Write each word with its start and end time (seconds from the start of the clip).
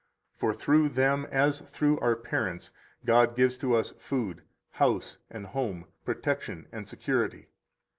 For 0.35 0.51
through 0.51 0.89
them, 0.89 1.27
as 1.31 1.59
through 1.59 1.99
our 1.99 2.15
parents, 2.15 2.71
God 3.05 3.35
gives 3.35 3.55
to 3.59 3.75
us 3.75 3.91
food, 3.99 4.41
house 4.71 5.19
and 5.29 5.45
home, 5.45 5.85
protection 6.05 6.65
and 6.71 6.87
security. 6.87 7.49